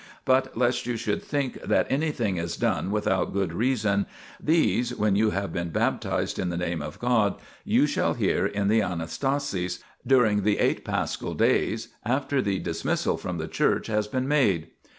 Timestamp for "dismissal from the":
12.57-13.47